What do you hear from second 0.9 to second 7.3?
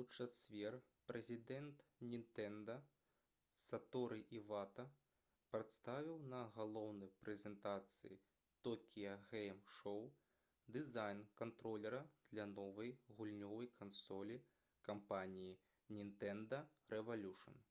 прэзідэнт «нінтэнда» саторы івата прадставіў на галоўнай